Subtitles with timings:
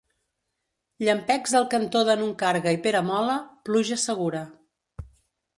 [1.07, 4.43] Llampecs al cantó de Nuncarga i Peramola, pluja segura.